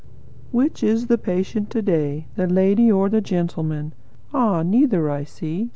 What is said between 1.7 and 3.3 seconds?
day? The lady or the